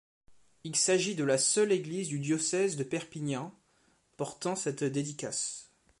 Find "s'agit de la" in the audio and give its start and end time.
0.75-1.37